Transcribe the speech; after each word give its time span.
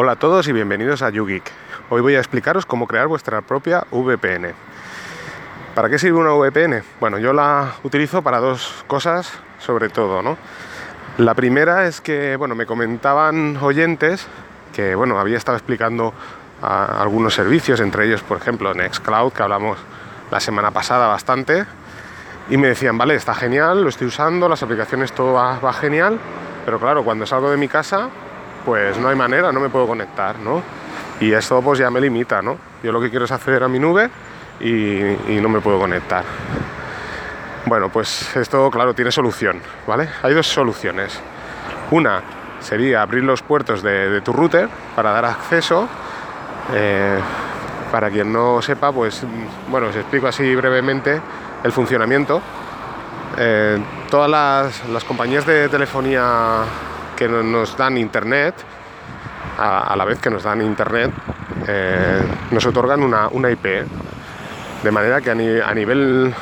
Hola 0.00 0.12
a 0.12 0.16
todos 0.16 0.46
y 0.46 0.52
bienvenidos 0.52 1.02
a 1.02 1.10
YouGeek. 1.10 1.42
Hoy 1.90 2.00
voy 2.02 2.14
a 2.14 2.18
explicaros 2.18 2.64
cómo 2.64 2.86
crear 2.86 3.08
vuestra 3.08 3.40
propia 3.40 3.84
VPN. 3.90 4.54
¿Para 5.74 5.88
qué 5.88 5.98
sirve 5.98 6.18
una 6.18 6.34
VPN? 6.34 6.84
Bueno, 7.00 7.18
yo 7.18 7.32
la 7.32 7.72
utilizo 7.82 8.22
para 8.22 8.38
dos 8.38 8.84
cosas, 8.86 9.32
sobre 9.58 9.88
todo, 9.88 10.22
¿no? 10.22 10.38
La 11.16 11.34
primera 11.34 11.88
es 11.88 12.00
que, 12.00 12.36
bueno, 12.36 12.54
me 12.54 12.64
comentaban 12.64 13.56
oyentes 13.56 14.28
que, 14.72 14.94
bueno, 14.94 15.18
había 15.18 15.36
estado 15.36 15.58
explicando 15.58 16.14
algunos 16.62 17.34
servicios, 17.34 17.80
entre 17.80 18.06
ellos, 18.06 18.22
por 18.22 18.38
ejemplo, 18.38 18.72
Nextcloud, 18.74 19.32
que 19.32 19.42
hablamos 19.42 19.78
la 20.30 20.38
semana 20.38 20.70
pasada 20.70 21.08
bastante, 21.08 21.66
y 22.48 22.56
me 22.56 22.68
decían, 22.68 22.96
vale, 22.96 23.16
está 23.16 23.34
genial, 23.34 23.82
lo 23.82 23.88
estoy 23.88 24.06
usando, 24.06 24.48
las 24.48 24.62
aplicaciones 24.62 25.10
todo 25.10 25.32
va, 25.32 25.58
va 25.58 25.72
genial, 25.72 26.20
pero 26.64 26.78
claro, 26.78 27.02
cuando 27.02 27.26
salgo 27.26 27.50
de 27.50 27.56
mi 27.56 27.66
casa 27.66 28.10
pues 28.64 28.98
no 28.98 29.08
hay 29.08 29.16
manera, 29.16 29.52
no 29.52 29.60
me 29.60 29.68
puedo 29.68 29.86
conectar, 29.86 30.38
¿no? 30.38 30.62
Y 31.20 31.32
esto 31.32 31.60
pues 31.62 31.78
ya 31.78 31.90
me 31.90 32.00
limita, 32.00 32.42
¿no? 32.42 32.56
Yo 32.82 32.92
lo 32.92 33.00
que 33.00 33.10
quiero 33.10 33.24
es 33.24 33.32
acceder 33.32 33.62
a 33.62 33.68
mi 33.68 33.78
nube 33.78 34.08
y, 34.60 35.40
no 35.40 35.48
me 35.48 35.60
puedo 35.60 35.78
conectar. 35.78 36.24
Bueno, 37.66 37.88
pues 37.88 38.34
esto, 38.36 38.70
claro, 38.70 38.94
tiene 38.94 39.10
solución, 39.10 39.60
¿vale? 39.86 40.08
Hay 40.22 40.34
dos 40.34 40.46
soluciones. 40.46 41.20
Una 41.90 42.22
sería 42.60 43.02
abrir 43.02 43.24
los 43.24 43.42
puertos 43.42 43.82
de, 43.82 44.20
tu 44.22 44.32
router 44.32 44.68
para 44.94 45.12
dar 45.12 45.24
acceso. 45.24 45.88
Eh, 46.74 47.18
para 47.90 48.10
quien 48.10 48.32
no 48.32 48.60
sepa, 48.60 48.92
pues 48.92 49.24
bueno, 49.70 49.88
os 49.88 49.96
explico 49.96 50.26
así 50.26 50.54
brevemente 50.54 51.20
el 51.64 51.72
funcionamiento. 51.72 52.42
Eh, 53.36 53.78
todas 54.10 54.30
las 54.88 55.04
compañías 55.04 55.46
de 55.46 55.68
telefonía 55.68 56.64
que 57.18 57.28
nos 57.28 57.76
dan 57.76 57.98
internet, 57.98 58.54
a, 59.58 59.96
la 59.96 60.04
vez 60.04 60.20
que 60.20 60.30
nos 60.30 60.44
dan 60.44 60.62
internet, 60.62 61.10
eh, 61.66 62.20
nos 62.52 62.64
otorgan 62.64 63.02
una, 63.02 63.50
IP. 63.50 63.66
De 64.84 64.90
manera 64.92 65.20
que 65.20 65.32
a, 65.32 65.74
nivel 65.74 66.32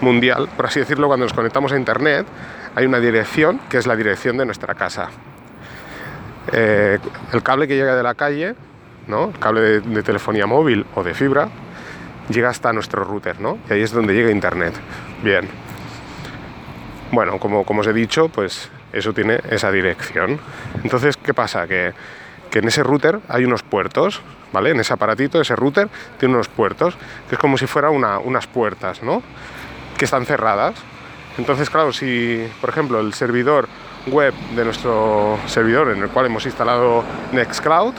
mundial, 0.00 0.48
por 0.56 0.66
así 0.66 0.80
decirlo, 0.80 1.06
cuando 1.06 1.26
nos 1.26 1.34
conectamos 1.34 1.72
a 1.72 1.76
internet, 1.76 2.26
hay 2.74 2.86
una 2.86 2.98
dirección 2.98 3.60
que 3.68 3.76
es 3.76 3.86
la 3.86 3.94
dirección 3.94 4.38
de 4.38 4.46
nuestra 4.46 4.74
casa. 4.74 5.10
Eh, 6.50 6.98
el 7.34 7.42
cable 7.42 7.68
que 7.68 7.76
llega 7.76 7.94
de 7.94 8.02
la 8.02 8.14
calle, 8.14 8.54
¿no? 9.08 9.26
el 9.26 9.38
cable 9.38 9.80
de, 9.80 10.02
telefonía 10.02 10.46
móvil 10.46 10.86
o 10.94 11.02
de 11.02 11.12
fibra, 11.12 11.50
llega 12.30 12.48
hasta 12.48 12.72
nuestro 12.72 13.04
router, 13.04 13.38
¿no? 13.38 13.58
Y 13.68 13.74
ahí 13.74 13.82
es 13.82 13.92
donde 13.92 14.14
llega 14.14 14.30
internet. 14.30 14.72
Bien. 15.22 15.46
Bueno, 17.10 17.38
como, 17.38 17.64
como 17.64 17.82
os 17.82 17.86
he 17.86 17.92
dicho, 17.92 18.30
pues 18.30 18.70
eso 18.92 19.12
tiene 19.12 19.40
esa 19.50 19.70
dirección. 19.70 20.38
Entonces, 20.82 21.16
¿qué 21.16 21.34
pasa? 21.34 21.66
Que, 21.66 21.92
en 22.52 22.68
ese 22.68 22.82
router 22.82 23.20
hay 23.28 23.44
unos 23.44 23.62
puertos, 23.62 24.20
¿vale? 24.52 24.70
En 24.70 24.80
ese 24.80 24.92
aparatito, 24.92 25.40
ese 25.40 25.56
router, 25.56 25.88
tiene 26.18 26.34
unos 26.34 26.48
puertos, 26.48 26.96
que 27.28 27.36
es 27.36 27.38
como 27.38 27.56
si 27.56 27.66
fuera 27.66 27.88
unas 27.88 28.46
puertas, 28.46 29.02
¿no? 29.02 29.22
Que 29.96 30.04
están 30.04 30.26
cerradas. 30.26 30.74
Entonces, 31.38 31.70
claro, 31.70 31.94
si, 31.94 32.46
por 32.60 32.68
ejemplo, 32.68 33.00
el 33.00 33.14
servidor 33.14 33.68
web 34.06 34.34
de 34.54 34.64
nuestro 34.64 35.38
servidor 35.46 35.92
en 35.92 36.02
el 36.02 36.10
cual 36.10 36.26
hemos 36.26 36.44
instalado 36.44 37.04
Nextcloud, 37.32 37.94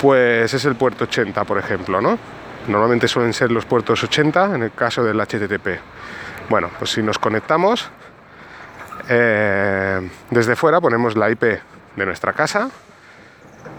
pues 0.00 0.54
es 0.54 0.64
el 0.64 0.76
puerto 0.76 1.04
80, 1.04 1.44
por 1.44 1.58
ejemplo, 1.58 2.00
¿no? 2.00 2.18
Normalmente 2.66 3.08
suelen 3.08 3.34
ser 3.34 3.50
los 3.50 3.66
puertos 3.66 4.02
80 4.02 4.54
en 4.54 4.62
el 4.62 4.72
caso 4.72 5.04
del 5.04 5.20
HTTP. 5.20 5.80
Bueno, 6.48 6.70
pues 6.78 6.92
si 6.92 7.02
nos 7.02 7.18
conectamos, 7.18 7.90
eh, 9.08 10.08
desde 10.30 10.56
fuera 10.56 10.80
ponemos 10.80 11.16
la 11.16 11.30
IP 11.30 11.42
de 11.96 12.06
nuestra 12.06 12.32
casa 12.32 12.70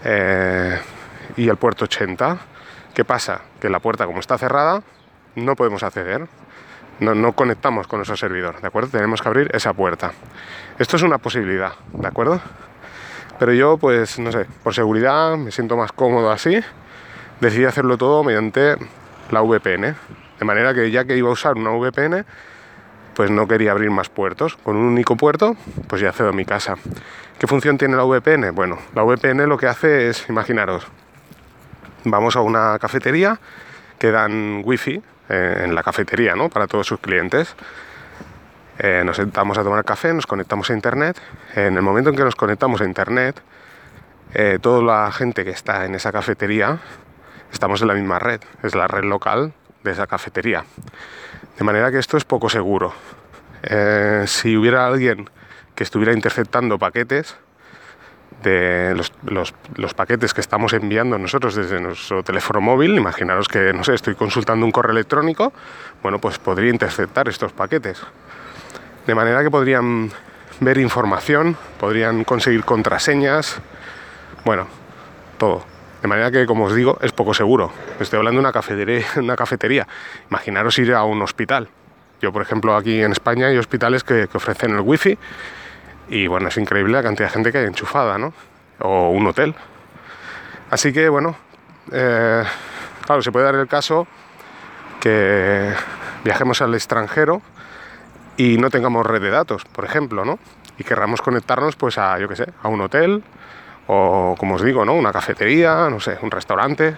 eh, 0.04 0.78
y 1.36 1.48
el 1.48 1.56
puerto 1.56 1.84
80. 1.84 2.38
¿Qué 2.94 3.04
pasa? 3.04 3.40
Que 3.60 3.68
la 3.68 3.80
puerta, 3.80 4.06
como 4.06 4.20
está 4.20 4.36
cerrada, 4.38 4.82
no 5.36 5.56
podemos 5.56 5.82
acceder. 5.82 6.26
No, 7.00 7.14
no, 7.14 7.32
conectamos 7.32 7.86
con 7.86 7.98
nuestro 7.98 8.16
servidor, 8.16 8.60
¿de 8.60 8.66
acuerdo? 8.66 8.90
Tenemos 8.90 9.22
que 9.22 9.28
abrir 9.28 9.50
esa 9.54 9.72
puerta. 9.72 10.12
Esto 10.78 10.96
es 10.96 11.02
una 11.02 11.18
posibilidad, 11.18 11.72
¿de 11.92 12.06
acuerdo? 12.06 12.40
Pero 13.38 13.52
yo, 13.54 13.76
pues, 13.78 14.18
no 14.18 14.30
sé, 14.30 14.46
por 14.62 14.74
seguridad 14.74 15.36
me 15.36 15.50
siento 15.50 15.76
más 15.76 15.90
cómodo 15.90 16.30
así. 16.30 16.60
Decidí 17.40 17.64
hacerlo 17.64 17.96
todo 17.98 18.22
mediante 18.22 18.76
la 19.30 19.40
VPN. 19.40 19.96
De 20.38 20.44
manera 20.44 20.74
que 20.74 20.90
ya 20.90 21.04
que 21.04 21.16
iba 21.16 21.28
a 21.28 21.32
usar 21.32 21.56
una 21.56 21.70
VPN, 21.70 22.24
pues 23.14 23.30
no 23.30 23.46
quería 23.46 23.72
abrir 23.72 23.90
más 23.90 24.08
puertos. 24.08 24.56
Con 24.56 24.76
un 24.76 24.84
único 24.84 25.16
puerto, 25.16 25.56
pues 25.88 26.02
ya 26.02 26.10
accedo 26.10 26.30
a 26.30 26.32
mi 26.32 26.44
casa. 26.44 26.76
¿Qué 27.38 27.46
función 27.46 27.78
tiene 27.78 27.96
la 27.96 28.04
VPN? 28.04 28.54
Bueno, 28.54 28.78
la 28.94 29.02
VPN 29.02 29.48
lo 29.48 29.58
que 29.58 29.66
hace 29.66 30.08
es, 30.08 30.28
imaginaros, 30.28 30.86
vamos 32.04 32.36
a 32.36 32.40
una 32.40 32.78
cafetería 32.78 33.38
que 33.98 34.10
dan 34.10 34.62
wifi 34.64 35.02
eh, 35.28 35.62
en 35.64 35.74
la 35.74 35.82
cafetería, 35.82 36.34
¿no? 36.34 36.48
Para 36.48 36.66
todos 36.66 36.86
sus 36.86 37.00
clientes. 37.00 37.54
Eh, 38.78 39.02
nos 39.04 39.16
sentamos 39.16 39.58
a 39.58 39.62
tomar 39.62 39.84
café, 39.84 40.12
nos 40.12 40.26
conectamos 40.26 40.70
a 40.70 40.74
internet. 40.74 41.20
En 41.54 41.76
el 41.76 41.82
momento 41.82 42.10
en 42.10 42.16
que 42.16 42.24
nos 42.24 42.34
conectamos 42.34 42.80
a 42.80 42.84
internet, 42.84 43.40
eh, 44.34 44.58
toda 44.60 44.82
la 44.82 45.12
gente 45.12 45.44
que 45.44 45.50
está 45.50 45.84
en 45.84 45.94
esa 45.94 46.10
cafetería, 46.10 46.78
estamos 47.52 47.82
en 47.82 47.88
la 47.88 47.94
misma 47.94 48.18
red, 48.18 48.40
es 48.62 48.74
la 48.74 48.86
red 48.88 49.04
local 49.04 49.52
de 49.84 49.90
esa 49.90 50.06
cafetería. 50.06 50.64
De 51.58 51.64
manera 51.64 51.90
que 51.90 51.98
esto 51.98 52.16
es 52.16 52.24
poco 52.24 52.48
seguro. 52.48 52.92
Eh, 53.62 54.24
si 54.26 54.56
hubiera 54.56 54.86
alguien 54.86 55.28
que 55.74 55.84
estuviera 55.84 56.12
interceptando 56.12 56.78
paquetes, 56.78 57.36
de 58.42 58.94
los, 58.94 59.94
paquetes 59.94 60.34
que 60.34 60.40
estamos 60.40 60.72
enviando 60.72 61.16
nosotros 61.18 61.54
desde 61.54 61.80
nuestro 61.80 62.22
teléfono 62.22 62.60
móvil, 62.60 62.96
imaginaros 62.96 63.48
que, 63.48 63.72
no 63.72 63.84
sé, 63.84 63.94
estoy 63.94 64.14
consultando 64.14 64.66
un 64.66 64.72
correo 64.72 64.92
electrónico, 64.92 65.52
bueno, 66.02 66.18
pues 66.18 66.38
podría 66.38 66.70
interceptar 66.70 67.28
estos 67.28 67.52
paquetes. 67.52 68.02
De 69.06 69.14
manera 69.14 69.42
que 69.42 69.50
podrían 69.50 70.10
ver 70.60 70.78
información, 70.78 71.56
podrían 71.78 72.24
conseguir 72.24 72.64
contraseñas, 72.64 73.60
bueno, 74.44 74.66
todo. 75.38 75.71
De 76.02 76.08
manera 76.08 76.32
que, 76.32 76.46
como 76.46 76.64
os 76.64 76.74
digo, 76.74 76.98
es 77.00 77.12
poco 77.12 77.32
seguro. 77.32 77.70
Estoy 78.00 78.18
hablando 78.18 78.42
de 78.42 79.04
una 79.16 79.36
cafetería. 79.36 79.86
Imaginaros 80.28 80.76
ir 80.78 80.92
a 80.94 81.04
un 81.04 81.22
hospital. 81.22 81.68
Yo, 82.20 82.32
por 82.32 82.42
ejemplo, 82.42 82.76
aquí 82.76 83.00
en 83.00 83.12
España 83.12 83.46
hay 83.46 83.56
hospitales 83.56 84.02
que, 84.02 84.28
ofrecen 84.34 84.72
el 84.72 84.80
wifi 84.80 85.16
y 86.08 86.26
bueno, 86.26 86.48
es 86.48 86.56
increíble 86.56 86.92
la 86.92 87.02
cantidad 87.02 87.28
de 87.28 87.32
gente 87.32 87.52
que 87.52 87.58
hay 87.58 87.66
enchufada, 87.66 88.18
¿no? 88.18 88.34
O 88.80 89.10
un 89.10 89.26
hotel. 89.28 89.54
Así 90.70 90.92
que, 90.92 91.08
bueno, 91.08 91.36
eh, 91.92 92.42
claro, 93.06 93.22
se 93.22 93.30
puede 93.30 93.44
dar 93.44 93.54
el 93.54 93.68
caso 93.68 94.06
que 95.00 95.72
viajemos 96.24 96.62
al 96.62 96.74
extranjero 96.74 97.42
y 98.36 98.56
no 98.58 98.70
tengamos 98.70 99.06
red 99.06 99.22
de 99.22 99.30
datos, 99.30 99.64
por 99.64 99.84
ejemplo, 99.84 100.24
¿no? 100.24 100.38
Y 100.78 100.84
querramos 100.84 101.22
conectarnos, 101.22 101.76
pues, 101.76 101.96
a, 101.98 102.18
yo 102.18 102.28
qué 102.28 102.36
sé, 102.36 102.46
a 102.62 102.68
un 102.68 102.80
hotel 102.80 103.22
o 103.86 104.34
como 104.38 104.54
os 104.54 104.62
digo, 104.62 104.84
¿no? 104.84 104.94
una 104.94 105.12
cafetería, 105.12 105.88
no 105.90 106.00
sé, 106.00 106.18
un 106.22 106.30
restaurante. 106.30 106.96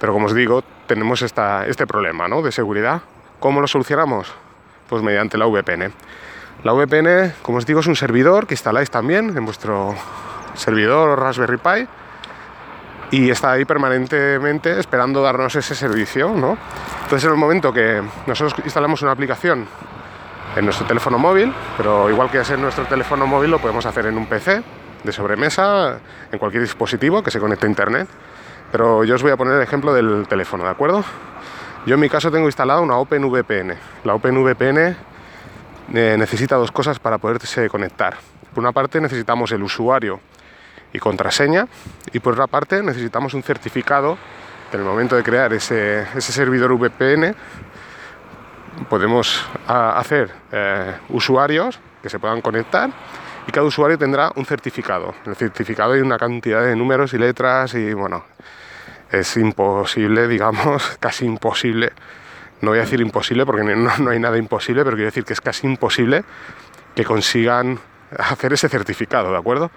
Pero 0.00 0.12
como 0.12 0.26
os 0.26 0.34
digo, 0.34 0.62
tenemos 0.86 1.22
esta, 1.22 1.66
este 1.66 1.86
problema 1.86 2.28
¿no? 2.28 2.42
de 2.42 2.52
seguridad. 2.52 3.02
¿Cómo 3.40 3.60
lo 3.60 3.66
solucionamos? 3.66 4.32
Pues 4.88 5.02
mediante 5.02 5.38
la 5.38 5.46
VPN. 5.46 5.92
La 6.62 6.72
VPN, 6.72 7.34
como 7.42 7.58
os 7.58 7.66
digo, 7.66 7.80
es 7.80 7.86
un 7.86 7.96
servidor 7.96 8.46
que 8.46 8.54
instaláis 8.54 8.90
también 8.90 9.36
en 9.36 9.44
vuestro 9.44 9.94
servidor 10.54 11.18
Raspberry 11.18 11.58
Pi 11.58 11.88
y 13.10 13.30
está 13.30 13.52
ahí 13.52 13.64
permanentemente 13.64 14.78
esperando 14.78 15.22
darnos 15.22 15.54
ese 15.56 15.74
servicio, 15.74 16.30
¿no? 16.30 16.56
Entonces 17.02 17.24
en 17.24 17.32
el 17.32 17.36
momento 17.36 17.72
que 17.72 18.02
nosotros 18.26 18.54
instalamos 18.64 19.02
una 19.02 19.12
aplicación 19.12 19.66
en 20.56 20.64
nuestro 20.64 20.86
teléfono 20.86 21.18
móvil, 21.18 21.52
pero 21.76 22.08
igual 22.08 22.30
que 22.30 22.38
hacer 22.38 22.58
nuestro 22.58 22.86
teléfono 22.86 23.26
móvil 23.26 23.50
lo 23.50 23.58
podemos 23.58 23.84
hacer 23.86 24.06
en 24.06 24.16
un 24.16 24.26
PC 24.26 24.62
de 25.04 25.12
sobremesa 25.12 25.98
en 26.32 26.38
cualquier 26.38 26.62
dispositivo 26.62 27.22
que 27.22 27.30
se 27.30 27.38
conecte 27.38 27.66
a 27.66 27.68
internet. 27.68 28.08
Pero 28.72 29.04
yo 29.04 29.14
os 29.14 29.22
voy 29.22 29.30
a 29.30 29.36
poner 29.36 29.54
el 29.54 29.62
ejemplo 29.62 29.94
del 29.94 30.26
teléfono, 30.26 30.64
¿de 30.64 30.70
acuerdo? 30.70 31.04
Yo 31.86 31.94
en 31.94 32.00
mi 32.00 32.08
caso 32.08 32.30
tengo 32.30 32.46
instalada 32.46 32.80
una 32.80 32.96
OpenVPN. 32.96 33.74
La 34.04 34.14
OpenVPN 34.14 34.96
eh, 35.94 36.16
necesita 36.18 36.56
dos 36.56 36.72
cosas 36.72 36.98
para 36.98 37.18
poderse 37.18 37.68
conectar. 37.68 38.16
Por 38.54 38.62
una 38.62 38.72
parte 38.72 39.00
necesitamos 39.00 39.52
el 39.52 39.62
usuario 39.62 40.20
y 40.92 40.98
contraseña 40.98 41.66
y 42.12 42.20
por 42.20 42.32
otra 42.32 42.46
parte 42.46 42.82
necesitamos 42.82 43.34
un 43.34 43.42
certificado 43.42 44.16
en 44.72 44.80
el 44.80 44.86
momento 44.86 45.14
de 45.14 45.22
crear 45.22 45.52
ese, 45.52 46.06
servidor 46.20 46.72
VPN 46.72 47.34
podemos 48.88 49.44
hacer 49.68 50.32
eh, 50.50 50.94
usuarios 51.10 51.78
que 52.02 52.08
se 52.08 52.18
puedan 52.18 52.40
conectar 52.40 52.90
y 53.46 53.52
cada 53.52 53.66
usuario 53.66 53.98
tendrá 53.98 54.32
un 54.36 54.46
certificado. 54.46 55.14
En 55.24 55.30
el 55.30 55.36
certificado 55.36 55.92
hay 55.92 56.00
una 56.00 56.18
cantidad 56.18 56.64
de 56.64 56.76
números 56.76 57.12
y 57.14 57.18
letras 57.18 57.74
y 57.74 57.92
bueno, 57.92 58.24
es 59.10 59.36
imposible, 59.36 60.28
digamos, 60.28 60.96
casi 61.00 61.24
imposible. 61.24 61.92
No 62.60 62.70
voy 62.70 62.78
a 62.78 62.82
decir 62.82 63.00
imposible 63.00 63.44
porque 63.44 63.62
no, 63.62 64.10
hay 64.10 64.18
nada 64.18 64.38
imposible, 64.38 64.84
pero 64.84 64.96
quiero 64.96 65.08
decir 65.08 65.24
que 65.24 65.34
es 65.34 65.40
casi 65.40 65.66
imposible 65.66 66.24
que 66.94 67.04
consigan 67.04 67.78
hacer 68.16 68.52
ese 68.52 68.68
certificado, 68.68 69.32
¿de 69.32 69.36
acuerdo? 69.36 69.70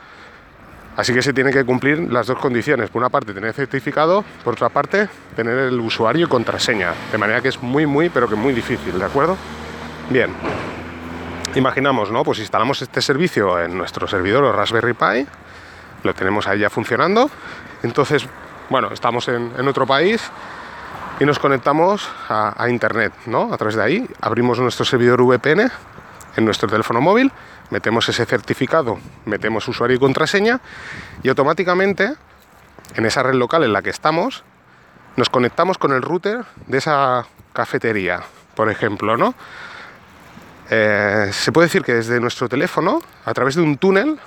Así 0.96 1.14
que 1.14 1.22
se 1.22 1.34
tiene 1.34 1.52
que 1.52 1.64
cumplir 1.64 2.12
las 2.12 2.26
dos 2.26 2.40
condiciones. 2.40 2.90
Por 2.90 3.02
una 3.02 3.10
parte, 3.10 3.34
tener 3.34 3.54
certificado, 3.54 4.24
por 4.44 4.54
otra 4.54 4.70
parte, 4.70 5.08
tener 5.36 5.58
el 5.58 5.80
usuario 5.80 6.26
y 6.26 6.30
contraseña. 6.30 6.94
De 7.12 7.20
manera 7.20 7.42
que 7.42 7.50
es 7.50 7.62
muy, 7.62 7.86
muy, 7.86 8.10
pero 8.10 8.28
que 8.28 8.36
muy 8.36 8.54
difícil, 8.54 8.98
¿de 8.98 9.06
acuerdo? 9.06 9.38
Bien. 10.10 10.32
Imaginamos, 11.56 12.12
¿no? 12.12 12.24
Pues 12.24 12.40
instalamos 12.40 12.82
este 12.82 13.02
servicio 13.02 13.60
en 13.62 13.78
nuestro 13.78 14.08
servidor 14.08 14.44
o 14.44 14.52
Raspberry 14.52 14.94
Pi. 14.94 15.28
Lo 16.04 16.14
tenemos 16.14 16.48
ahí 16.48 16.60
ya 16.60 16.70
funcionando. 16.70 17.30
Entonces, 17.84 18.28
bueno, 18.70 18.92
estamos 18.92 19.28
en, 19.28 19.68
otro 19.68 19.88
país 19.88 20.30
y 21.20 21.26
nos 21.26 21.40
conectamos 21.40 22.08
a, 22.30 22.54
a 22.62 22.70
Internet, 22.70 23.14
¿no? 23.26 23.54
A 23.54 23.58
través 23.58 23.76
de 23.76 23.84
ahí 23.84 24.08
abrimos 24.22 24.60
nuestro 24.60 24.86
servidor 24.86 25.24
VPN 25.24 25.72
en 26.36 26.46
nuestro 26.46 26.70
teléfono 26.70 27.02
móvil 27.02 27.32
metemos 27.70 28.08
ese 28.10 28.26
certificado, 28.26 29.00
metemos 29.26 29.68
usuario 29.68 29.98
y 29.98 30.00
contraseña 30.00 30.60
y 31.24 31.30
automáticamente 31.30 32.14
en 32.96 33.06
esa 33.06 33.24
red 33.24 33.36
local 33.36 33.64
en 33.64 33.74
la 33.74 33.82
que 33.82 33.90
estamos 33.90 34.44
nos 35.16 35.30
conectamos 35.30 35.78
con 35.78 35.94
el 35.94 36.02
router 36.02 36.46
de 36.68 36.78
esa 36.78 37.26
cafetería, 37.54 38.22
por 38.56 38.70
ejemplo, 38.70 39.18
¿no? 39.18 39.34
Eh, 40.70 41.30
se 41.32 41.52
puede 41.52 41.68
decir 41.68 41.84
que 41.84 41.94
desde 41.94 42.20
nuestro 42.20 42.50
teléfono, 42.50 43.02
a 43.26 43.34
través 43.34 43.56
de 43.56 43.62
un 43.62 43.78
túnel, 43.78 44.20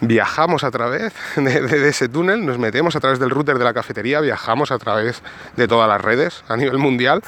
viajamos 0.00 0.64
a 0.64 0.70
través 0.70 1.12
de, 1.36 1.88
ese 1.88 2.08
túnel, 2.08 2.44
nos 2.44 2.58
metemos 2.58 2.96
a 2.96 3.00
través 3.00 3.18
del 3.18 3.30
router 3.30 3.58
de 3.58 3.64
la 3.64 3.74
cafetería, 3.74 4.20
viajamos 4.20 4.70
a 4.70 4.78
través 4.78 5.22
de 5.56 5.68
todas 5.68 5.88
las 5.88 6.00
redes 6.00 6.44
a 6.48 6.56
nivel 6.56 6.78
mundial, 6.78 7.22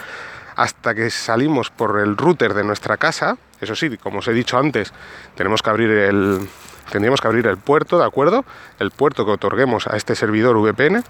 hasta 0.56 0.94
que 0.94 1.11
salimos 1.11 1.70
por 1.70 2.00
el 2.00 2.17
router 2.17 2.55
de 2.55 2.64
nuestra 2.64 2.97
casa, 2.99 3.38
eso 3.61 3.75
sí, 3.75 3.97
como 3.97 4.19
os 4.19 4.29
he 4.29 4.32
dicho 4.32 4.58
antes, 4.58 4.93
tenemos 5.35 5.62
que 5.62 5.70
abrir 5.70 5.91
el, 5.91 6.49
tendríamos 6.91 7.20
que 7.20 7.29
abrir 7.29 7.47
el 7.47 7.56
puerto, 7.56 7.99
¿de 7.99 8.05
acuerdo? 8.05 8.44
El 8.79 8.91
puerto 8.91 9.25
que 9.25 9.32
otorguemos 9.32 9.87
a 9.87 9.97
este 9.97 10.15
servidor 10.15 10.56
VPN. 10.58 11.03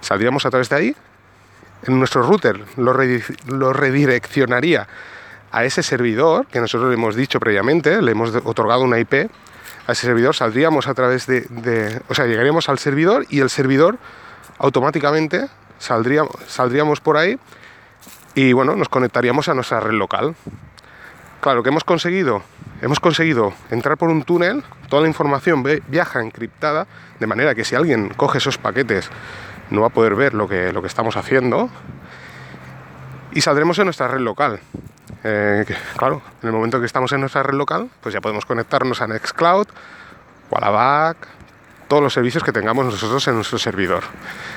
Saldríamos 0.00 0.46
a 0.46 0.50
través 0.50 0.68
de 0.68 0.76
ahí. 0.76 0.96
En 1.86 1.98
nuestro 1.98 2.22
router 2.22 2.64
lo, 2.76 2.92
redireccionaría 3.72 4.86
a 5.52 5.64
ese 5.64 5.82
servidor 5.82 6.46
que 6.46 6.60
nosotros 6.60 6.88
le 6.88 6.94
hemos 6.94 7.14
dicho 7.14 7.40
previamente, 7.40 8.02
le 8.02 8.12
hemos 8.12 8.34
otorgado 8.44 8.82
una 8.82 8.98
IP 8.98 9.30
a 9.86 9.92
ese 9.92 10.06
servidor, 10.06 10.34
saldríamos 10.34 10.88
a 10.88 10.94
través 10.94 11.26
de, 11.26 12.02
o 12.08 12.14
sea, 12.14 12.26
llegaríamos 12.26 12.68
al 12.68 12.78
servidor 12.78 13.26
y 13.30 13.40
el 13.40 13.50
servidor 13.50 13.98
automáticamente 14.58 15.48
saldríamos, 15.78 16.34
saldríamos 16.48 17.00
por 17.00 17.16
ahí 17.16 17.38
y 18.34 18.52
bueno, 18.52 18.76
nos 18.76 18.88
conectaríamos 18.88 19.48
a 19.48 19.54
nuestra 19.54 19.80
red 19.80 19.94
local. 19.94 20.34
Claro, 21.40 21.62
que 21.62 21.68
hemos 21.68 21.84
conseguido? 21.84 22.42
Hemos 22.82 23.00
conseguido 23.00 23.52
entrar 23.70 23.96
por 23.96 24.10
un 24.10 24.24
túnel, 24.24 24.64
toda 24.88 25.02
la 25.02 25.08
información 25.08 25.64
viaja 25.88 26.20
encriptada, 26.20 26.86
de 27.18 27.26
manera 27.26 27.54
que 27.54 27.64
si 27.64 27.74
alguien 27.74 28.10
coge 28.10 28.38
esos 28.38 28.58
paquetes 28.58 29.08
no 29.70 29.82
va 29.82 29.86
a 29.88 29.90
poder 29.90 30.14
ver 30.14 30.34
lo 30.34 30.48
que, 30.48 30.72
lo 30.72 30.80
que 30.80 30.88
estamos 30.88 31.16
haciendo 31.16 31.70
y 33.32 33.40
saldremos 33.40 33.78
en 33.78 33.84
nuestra 33.84 34.08
red 34.08 34.20
local. 34.20 34.60
Eh, 35.24 35.64
claro, 35.96 36.22
en 36.42 36.48
el 36.48 36.54
momento 36.54 36.78
que 36.78 36.86
estamos 36.86 37.12
en 37.12 37.20
nuestra 37.20 37.42
red 37.42 37.54
local, 37.54 37.90
pues 38.00 38.12
ya 38.12 38.20
podemos 38.20 38.46
conectarnos 38.46 39.00
a 39.00 39.06
Nextcloud, 39.06 39.66
Wallaback, 40.50 41.16
todos 41.88 42.02
los 42.02 42.12
servicios 42.12 42.42
que 42.42 42.52
tengamos 42.52 42.84
nosotros 42.84 43.26
en 43.28 43.34
nuestro 43.34 43.58
servidor. 43.58 44.04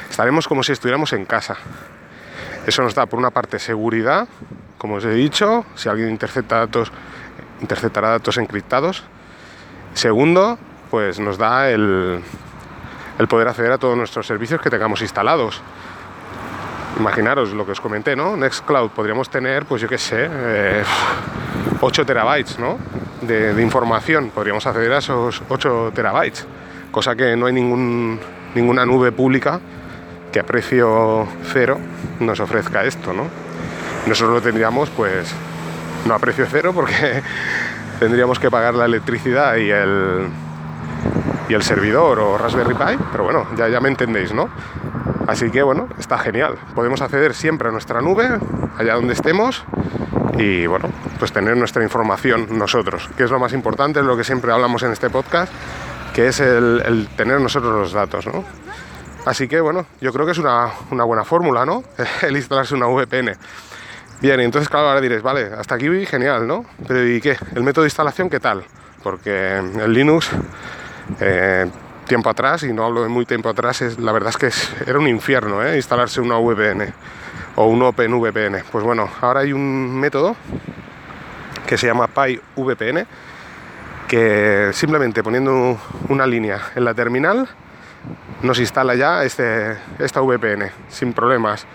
Estaremos 0.10 0.48
como 0.48 0.64
si 0.64 0.72
estuviéramos 0.72 1.14
en 1.14 1.26
casa. 1.26 1.56
Eso 2.66 2.82
nos 2.82 2.94
da, 2.94 3.06
por 3.06 3.20
una 3.20 3.32
parte, 3.32 3.58
seguridad, 3.60 4.28
como 4.78 4.96
os 4.96 5.06
he 5.06 5.14
dicho, 5.14 5.66
si 5.76 5.90
alguien 5.90 6.10
intercepta 6.10 6.60
datos, 6.60 6.92
interceptará 7.62 8.10
datos 8.10 8.38
encriptados. 8.38 9.04
Segundo, 9.94 10.58
pues 10.90 11.20
nos 11.20 11.38
da 11.38 11.70
el, 11.70 12.24
poder 13.28 13.48
acceder 13.48 13.72
a 13.72 13.78
todos 13.78 13.98
nuestros 13.98 14.26
servicios 14.26 14.62
que 14.62 14.70
tengamos 14.70 15.02
instalados. 15.02 15.62
Imaginaros 17.00 17.54
lo 17.54 17.66
que 17.66 17.72
os 17.72 17.82
comenté, 17.82 18.16
¿no? 18.16 18.36
Nextcloud 18.36 18.92
podríamos 18.92 19.30
tener, 19.30 19.66
pues 19.66 19.82
yo 19.82 19.88
qué 19.88 19.98
sé, 19.98 20.30
8 21.80 22.02
eh, 22.02 22.06
terabytes, 22.06 22.60
¿no? 22.60 22.78
De, 23.22 23.62
información. 23.62 24.32
Podríamos 24.32 24.68
acceder 24.68 24.92
a 24.92 24.98
esos 24.98 25.42
8 25.48 25.92
terabytes, 25.96 26.46
cosa 26.92 27.16
que 27.16 27.36
no 27.38 27.46
hay 27.46 27.54
ninguna 27.54 28.86
nube 28.86 29.12
pública 29.12 29.62
que 30.32 30.40
a 30.40 30.44
precio 30.44 31.28
cero 31.52 31.80
nos 32.20 32.40
ofrezca 32.40 32.84
esto, 32.84 33.14
¿no? 33.14 33.26
Nosotros 34.06 34.36
lo 34.36 34.42
tendríamos 34.42 34.90
pues 34.90 35.34
no 36.06 36.14
a 36.14 36.20
precio 36.20 36.46
cero 36.50 36.72
porque 36.74 37.24
tendríamos 38.00 38.40
que 38.40 38.52
pagar 38.52 38.76
la 38.76 38.86
electricidad 38.86 39.56
y 39.56 39.72
el, 39.72 40.28
y 41.48 41.54
el 41.54 41.64
servidor 41.64 42.20
o 42.20 42.38
Raspberry 42.38 42.76
Pi, 42.76 43.04
pero 43.12 43.24
bueno, 43.24 43.48
ya, 43.58 43.68
ya 43.68 43.80
me 43.80 43.90
entendéis, 43.90 44.34
¿no? 44.34 44.50
Así 45.30 45.52
que 45.52 45.62
bueno, 45.62 45.88
está 46.00 46.18
genial. 46.18 46.56
Podemos 46.74 47.04
acceder 47.04 47.36
siempre 47.36 47.70
a 47.70 47.72
nuestra 47.72 48.02
nube, 48.02 48.28
allá 48.80 48.96
donde 48.96 49.14
estemos, 49.14 49.64
y 50.40 50.66
bueno, 50.66 50.90
pues 51.20 51.32
tener 51.32 51.56
nuestra 51.56 51.84
información 51.84 52.48
nosotros, 52.58 53.08
que 53.16 53.26
es 53.26 53.30
lo 53.30 53.38
más 53.38 53.54
importante, 53.54 54.00
es 54.00 54.06
lo 54.08 54.18
que 54.18 54.24
siempre 54.24 54.52
hablamos 54.52 54.82
en 54.82 54.92
este 54.92 55.12
podcast, 55.12 55.54
que 56.16 56.30
es 56.30 56.40
el, 56.40 57.08
tener 57.16 57.40
nosotros 57.40 57.76
los 57.76 57.94
datos, 57.94 58.26
¿no? 58.26 58.44
Así 59.24 59.48
que 59.48 59.62
bueno, 59.62 59.86
yo 60.02 60.12
creo 60.12 60.26
que 60.26 60.32
es 60.32 60.40
una, 60.40 60.72
una 60.90 61.04
buena 61.04 61.24
fórmula, 61.24 61.64
¿no? 61.64 61.84
el 62.24 62.36
instalarse 62.36 62.74
una 62.74 62.88
VPN. 62.88 63.38
Bien, 64.22 64.40
entonces 64.40 64.68
claro, 64.68 64.88
ahora 64.88 65.00
diréis, 65.00 65.22
vale, 65.22 65.52
hasta 65.56 65.76
aquí 65.76 66.08
genial, 66.08 66.48
¿no? 66.48 66.66
Pero 66.88 67.08
¿y 67.08 67.22
qué? 67.22 67.38
¿El 67.54 67.62
método 67.62 67.84
de 67.84 67.90
instalación 67.90 68.32
qué 68.32 68.40
tal? 68.40 68.64
Porque 69.04 69.58
el 69.58 69.94
Linux, 69.94 70.32
eh, 71.20 71.70
tiempo 72.10 72.30
atrás, 72.30 72.64
y 72.64 72.74
no 72.74 72.84
hablo 72.84 73.04
de 73.04 73.08
muy 73.08 73.26
tiempo 73.26 73.48
atrás, 73.48 73.82
es, 73.82 73.98
la 73.98 74.12
verdad 74.12 74.32
es 74.32 74.38
que 74.38 74.90
era 74.90 75.00
un 75.00 75.08
infierno, 75.08 75.64
¿eh? 75.64 75.78
Instalarse 75.78 76.20
una 76.20 76.38
VPN 76.38 76.94
o 77.56 77.68
un 77.68 77.82
OpenVPN. 77.82 78.64
Pues 78.70 78.84
bueno, 78.84 79.10
ahora 79.22 79.42
hay 79.42 79.54
un 79.54 79.98
método 79.98 80.36
que 81.66 81.78
se 81.78 81.88
llama 81.88 82.08
PyVPN, 82.08 83.08
que 84.10 84.72
simplemente 84.74 85.24
poniendo 85.24 85.78
una 86.10 86.26
línea 86.26 86.60
en 86.76 86.84
la 86.84 86.94
terminal 86.94 87.48
nos 88.42 88.60
instala 88.60 88.96
ya 88.96 89.24
este, 89.24 89.78
esta 90.00 90.22
VPN 90.22 90.72
sin 90.90 91.14
problemas. 91.14 91.66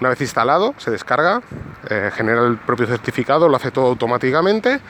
Una 0.00 0.10
vez 0.10 0.20
instalado, 0.20 0.74
se 0.78 0.90
descarga, 0.90 1.40
eh, 1.88 2.10
genera 2.14 2.44
el 2.44 2.58
propio 2.58 2.86
certificado, 2.86 3.48
lo 3.48 3.56
hace 3.56 3.70
todo 3.70 3.86
automáticamente. 3.86 4.80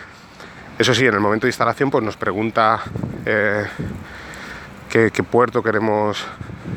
Eso 0.79 0.95
sí, 0.95 1.07
en 1.07 1.15
el 1.15 1.21
momento 1.21 1.47
de 1.47 1.51
instalación 1.51 1.91
pues 1.91 2.03
nos 2.03 2.17
pregunta 2.17 2.81
eh, 3.25 3.67
qué, 5.13 5.23
puerto 5.23 5.63
queremos 5.63 6.25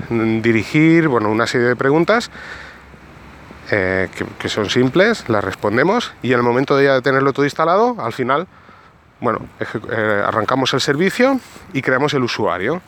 dirigir, 0.10 1.08
bueno, 1.08 1.30
una 1.30 1.48
serie 1.48 1.68
de 1.68 1.76
preguntas 1.76 2.30
eh, 3.72 4.10
que, 4.40 4.50
son 4.50 4.70
simples, 4.70 5.30
las 5.30 5.44
respondemos 5.44 6.14
y 6.22 6.34
en 6.34 6.40
el 6.40 6.44
momento 6.44 6.76
de 6.76 6.86
ya 6.86 7.02
tenerlo 7.02 7.34
todo 7.34 7.46
instalado, 7.46 7.96
al 8.00 8.14
final, 8.14 8.48
bueno, 9.22 9.40
arrancamos 10.26 10.74
el 10.74 10.82
servicio 10.82 11.40
y 11.74 11.82
creamos 11.82 12.14
el 12.14 12.24
usuario. 12.24 12.82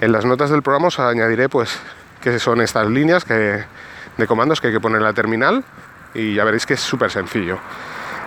En 0.00 0.12
las 0.12 0.24
notas 0.24 0.50
del 0.50 0.62
programa 0.62 0.88
os 0.88 0.98
añadiré 0.98 1.48
pues 1.48 1.78
qué 2.20 2.38
son 2.38 2.60
estas 2.60 2.88
líneas 2.88 3.24
que 3.24 3.64
de 4.16 4.26
comandos 4.26 4.60
que 4.60 4.68
hay 4.68 4.72
que 4.72 4.80
poner 4.80 4.98
en 4.98 5.04
la 5.04 5.12
terminal 5.12 5.64
y 6.14 6.34
ya 6.34 6.44
veréis 6.44 6.66
que 6.66 6.74
es 6.74 6.80
súper 6.80 7.10
sencillo. 7.10 7.58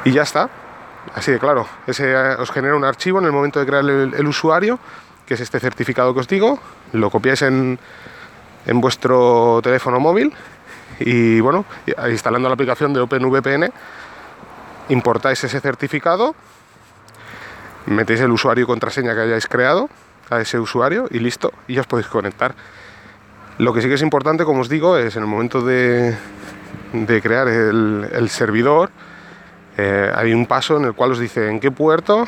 Y 0.05 0.11
ya 0.11 0.23
está. 0.23 0.49
Así 1.15 1.31
de 1.31 1.39
claro, 1.39 1.67
ese 1.87 2.11
eh, 2.11 2.35
os 2.37 2.51
genera 2.51 2.75
un 2.75 2.83
archivo 2.83 3.19
en 3.19 3.25
el 3.25 3.31
momento 3.31 3.59
de 3.59 3.65
crear 3.65 3.83
el, 3.83 4.27
usuario, 4.27 4.79
que 5.29 5.35
es 5.35 5.41
este 5.41 5.59
certificado 5.59 6.11
que 6.15 6.21
os 6.21 6.27
digo, 6.27 6.57
lo 6.91 7.11
copiáis 7.11 7.43
en, 7.43 7.77
en 8.65 8.81
vuestro 8.81 9.59
teléfono 9.61 9.99
móvil 9.99 10.33
y 10.99 11.39
bueno, 11.39 11.65
instalando 12.09 12.49
la 12.49 12.55
aplicación 12.55 12.93
de 12.93 13.01
OpenVPN, 13.01 13.71
importáis 14.89 15.43
ese 15.43 15.59
certificado, 15.59 16.33
metéis 17.85 18.21
el 18.21 18.31
usuario 18.31 18.63
y 18.63 18.65
contraseña 18.65 19.13
que 19.13 19.21
hayáis 19.21 19.45
creado 19.45 19.87
a 20.31 20.41
ese 20.41 20.57
usuario 20.57 21.05
y 21.11 21.19
listo, 21.19 21.53
y 21.67 21.75
ya 21.75 21.81
os 21.81 21.87
podéis 21.87 22.07
conectar. 22.07 22.55
Lo 23.59 23.71
que 23.71 23.83
sí 23.83 23.87
que 23.87 23.93
es 23.93 24.01
importante, 24.01 24.45
como 24.45 24.61
os 24.61 24.69
digo, 24.69 24.97
es 24.97 25.15
en 25.15 25.21
el 25.21 25.29
momento 25.29 25.61
de, 25.61 26.17
crear 27.21 27.47
el, 27.47 28.29
servidor, 28.31 28.89
eh, 29.77 30.11
hay 30.15 30.33
un 30.33 30.47
paso 30.47 30.77
en 30.77 30.85
el 30.85 30.95
cual 30.95 31.11
os 31.11 31.19
dice 31.19 31.51
en 31.51 31.59
qué 31.59 31.69
puerto 31.69 32.27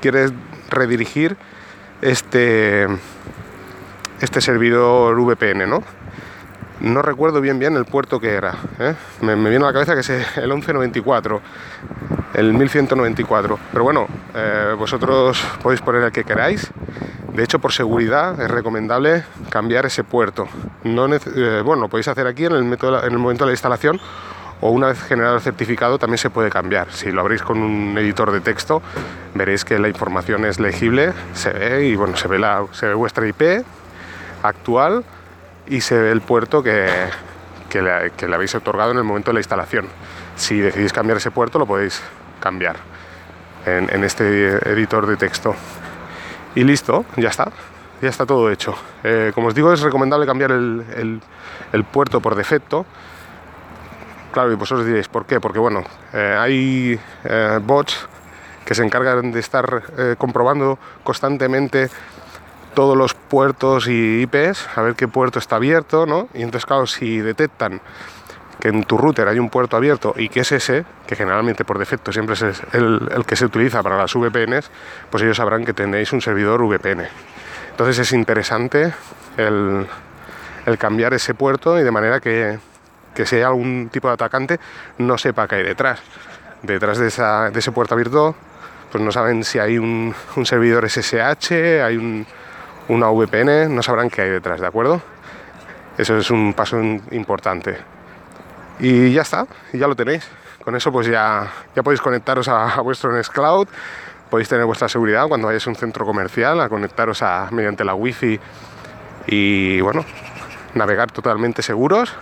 quieres 0.00 0.32
redirigir 0.70 1.36
este, 2.02 2.86
este 4.20 4.40
servidor 4.40 5.18
VPN, 5.18 5.68
¿no? 5.68 5.82
No 6.80 7.00
recuerdo 7.00 7.40
bien 7.40 7.58
bien 7.58 7.76
el 7.76 7.84
puerto 7.84 8.20
que 8.20 8.34
era. 8.34 8.56
¿eh? 8.78 8.94
Me, 9.20 9.34
viene 9.36 9.64
a 9.64 9.68
la 9.68 9.72
cabeza 9.72 9.94
que 9.94 10.00
es 10.00 10.10
el 10.10 10.48
1194, 10.48 11.40
el 12.34 12.52
1194. 12.52 13.58
Pero 13.72 13.84
bueno, 13.84 14.08
eh, 14.34 14.74
vosotros 14.76 15.42
podéis 15.62 15.80
poner 15.80 16.02
el 16.02 16.12
que 16.12 16.24
queráis 16.24 16.72
de 17.32 17.42
hecho, 17.42 17.58
por 17.60 17.72
seguridad 17.72 18.38
es 18.42 18.50
recomendable 18.50 19.24
cambiar 19.48 19.86
ese 19.86 20.04
puerto. 20.04 20.48
No 20.84 21.06
eh, 21.14 21.62
bueno, 21.64 21.82
lo 21.82 21.88
podéis 21.88 22.08
hacer 22.08 22.26
aquí 22.26 22.44
en 22.44 22.52
el, 22.52 22.64
método, 22.64 23.02
en 23.02 23.10
el 23.10 23.18
momento 23.18 23.44
de 23.44 23.50
la 23.50 23.52
instalación 23.54 23.98
o 24.62 24.70
una 24.70 24.86
vez 24.86 25.02
generado 25.02 25.36
el 25.36 25.42
certificado 25.42 25.98
también 25.98 26.18
se 26.18 26.30
puede 26.30 26.48
cambiar. 26.48 26.90
Si 26.92 27.10
lo 27.10 27.20
abrís 27.20 27.42
con 27.42 27.58
un 27.58 27.98
editor 27.98 28.30
de 28.30 28.40
texto, 28.40 28.80
veréis 29.34 29.64
que 29.64 29.78
la 29.78 29.88
información 29.88 30.44
es 30.44 30.60
legible, 30.60 31.12
se 31.34 31.50
ve 31.50 31.86
y 31.86 31.96
bueno, 31.96 32.16
se 32.16 32.28
ve, 32.28 32.38
la, 32.38 32.64
se 32.70 32.86
ve 32.86 32.94
vuestra 32.94 33.26
IP 33.26 33.64
actual 34.42 35.04
y 35.66 35.80
se 35.80 35.98
ve 35.98 36.12
el 36.12 36.20
puerto 36.20 36.62
que, 36.62 36.88
que, 37.68 37.82
le, 37.82 38.34
habéis 38.34 38.54
otorgado 38.54 38.92
en 38.92 38.98
el 38.98 39.04
momento 39.04 39.30
de 39.30 39.34
la 39.34 39.40
instalación. 39.40 39.86
Si 40.36 40.60
decidís 40.60 40.92
cambiar 40.92 41.16
ese 41.16 41.32
puerto, 41.32 41.58
lo 41.58 41.66
podéis 41.66 42.00
cambiar 42.38 42.76
en, 43.66 44.04
este 44.04 44.58
editor 44.70 45.06
de 45.06 45.16
texto. 45.16 45.56
Y 46.54 46.62
listo, 46.62 47.04
ya 47.16 47.30
está 47.30 47.50
ya 48.00 48.08
está 48.08 48.26
todo 48.26 48.50
hecho. 48.50 48.74
Eh, 49.04 49.30
como 49.32 49.48
os 49.48 49.54
digo, 49.54 49.72
es 49.72 49.80
recomendable 49.80 50.26
cambiar 50.26 50.50
el, 50.50 51.20
puerto 51.92 52.20
por 52.20 52.34
defecto 52.34 52.84
Claro, 54.32 54.50
y 54.50 54.54
vosotros 54.54 54.86
diréis, 54.86 55.08
¿por 55.08 55.26
qué? 55.26 55.40
Porque 55.40 55.58
bueno, 55.58 55.84
eh, 56.14 56.36
hay 56.38 56.98
eh, 57.24 57.60
bots 57.62 58.08
que 58.64 58.74
se 58.74 58.82
encargan 58.82 59.30
de 59.30 59.38
estar 59.38 59.82
eh, 59.98 60.14
comprobando 60.16 60.78
constantemente 61.04 61.90
todos 62.74 62.96
los 62.96 63.12
puertos 63.12 63.88
y 63.88 64.22
IPs, 64.22 64.68
a 64.74 64.80
ver 64.80 64.94
qué 64.94 65.06
puerto 65.06 65.38
está 65.38 65.56
abierto, 65.56 66.06
¿no? 66.06 66.28
Y 66.32 66.40
entonces, 66.40 66.64
claro, 66.64 66.86
si 66.86 67.18
detectan 67.18 67.82
que 68.58 68.68
en 68.68 68.84
tu 68.84 68.96
router 68.96 69.28
hay 69.28 69.38
un 69.38 69.50
puerto 69.50 69.76
abierto 69.76 70.14
y 70.16 70.30
que 70.30 70.40
es 70.40 70.52
ese, 70.52 70.86
que 71.06 71.14
generalmente 71.14 71.66
por 71.66 71.78
defecto 71.78 72.10
siempre 72.10 72.34
es 72.34 72.62
el, 72.72 73.24
que 73.26 73.36
se 73.36 73.44
utiliza 73.44 73.82
para 73.82 73.98
las 73.98 74.14
VPNs, 74.14 74.70
pues 75.10 75.22
ellos 75.22 75.36
sabrán 75.36 75.66
que 75.66 75.74
tenéis 75.74 76.10
un 76.14 76.22
servidor 76.22 76.62
VPN. 76.62 77.06
Entonces 77.70 77.98
es 77.98 78.12
interesante 78.12 78.94
el 79.36 79.86
cambiar 80.78 81.12
ese 81.12 81.34
puerto 81.34 81.78
y 81.78 81.82
de 81.82 81.90
manera 81.90 82.20
que 82.20 82.58
que 83.14 83.26
si 83.26 83.36
hay 83.36 83.42
algún 83.42 83.88
tipo 83.90 84.08
de 84.08 84.14
atacante 84.14 84.58
no 84.98 85.18
sepa 85.18 85.46
qué 85.48 85.56
hay 85.56 85.62
detrás. 85.62 86.00
Detrás 86.62 86.98
de, 86.98 87.08
esa, 87.08 87.50
de 87.50 87.58
ese 87.58 87.72
puerto 87.72 87.94
abierto, 87.94 88.36
pues 88.90 89.02
no 89.02 89.10
saben 89.10 89.42
si 89.42 89.58
hay 89.58 89.78
un, 89.78 90.14
un 90.36 90.46
servidor 90.46 90.88
SSH, 90.88 91.82
hay 91.82 91.96
un, 91.96 92.26
una 92.88 93.08
VPN, 93.08 93.74
no 93.74 93.82
sabrán 93.82 94.10
qué 94.10 94.22
hay 94.22 94.30
detrás, 94.30 94.60
¿de 94.60 94.66
acuerdo? 94.66 95.02
Eso 95.98 96.16
es 96.16 96.30
un 96.30 96.54
paso 96.54 96.80
importante. 97.10 97.76
Y 98.78 99.12
ya 99.12 99.22
está, 99.22 99.46
ya 99.72 99.86
lo 99.86 99.96
tenéis. 99.96 100.28
Con 100.64 100.76
eso 100.76 100.92
pues 100.92 101.08
ya, 101.08 101.50
ya 101.74 101.82
podéis 101.82 102.00
conectaros 102.00 102.46
a, 102.48 102.74
a 102.74 102.80
vuestro 102.80 103.12
Nextcloud, 103.12 103.66
podéis 104.30 104.48
tener 104.48 104.64
vuestra 104.64 104.88
seguridad 104.88 105.26
cuando 105.26 105.48
vayáis 105.48 105.66
a 105.66 105.70
un 105.70 105.76
centro 105.76 106.06
comercial, 106.06 106.60
a 106.60 106.68
conectaros 106.68 107.22
a, 107.22 107.48
mediante 107.50 107.84
la 107.84 107.94
wifi 107.94 108.38
y 109.26 109.80
bueno, 109.80 110.04
navegar 110.74 111.10
totalmente 111.10 111.62
seguros 111.62 112.14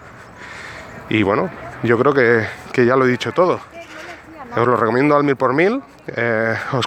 y 1.11 1.23
bueno, 1.23 1.51
yo 1.83 1.99
creo 1.99 2.15
que, 2.15 2.47
que 2.73 2.87
ya 2.87 2.97
lo 2.97 3.05
he 3.05 3.09
dicho 3.09 3.33
todo. 3.33 3.61
Os 4.57 4.67
lo 4.67 4.77
recomiendo 4.77 5.17
al 5.17 5.25
mil 5.25 5.37
por 5.37 5.53
mil. 5.53 5.83
Eh, 6.07 6.57
os, 6.73 6.87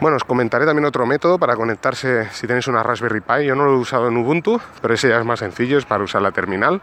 bueno, 0.00 0.16
os 0.16 0.24
comentaré 0.24 0.66
también 0.66 0.84
otro 0.84 1.06
método 1.06 1.38
para 1.38 1.56
conectarse 1.56 2.28
si 2.32 2.46
tenéis 2.46 2.66
una 2.66 2.82
Raspberry 2.82 3.20
Pi. 3.20 3.44
Yo 3.44 3.54
no 3.54 3.64
lo 3.64 3.72
he 3.72 3.76
usado 3.76 4.08
en 4.08 4.16
Ubuntu, 4.16 4.60
pero 4.82 4.94
ese 4.94 5.08
ya 5.08 5.18
es 5.18 5.24
más 5.24 5.38
sencillo, 5.38 5.78
es 5.78 5.84
para 5.84 6.04
usar 6.04 6.22
la 6.22 6.32
terminal. 6.32 6.80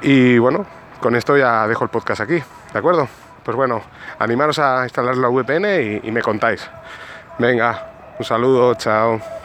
Y 0.00 0.38
bueno, 0.38 0.64
con 1.00 1.16
esto 1.16 1.36
ya 1.36 1.66
dejo 1.66 1.84
el 1.84 1.90
podcast 1.90 2.20
aquí, 2.20 2.42
¿de 2.72 2.78
acuerdo? 2.78 3.08
Pues 3.44 3.56
bueno, 3.56 3.82
animaros 4.18 4.58
a 4.58 4.84
instalar 4.84 5.16
la 5.16 5.28
VPN 5.28 6.00
y 6.04 6.10
me 6.12 6.22
contáis. 6.22 6.68
Venga, 7.38 8.14
un 8.18 8.24
saludo, 8.24 8.74
chao. 8.74 9.41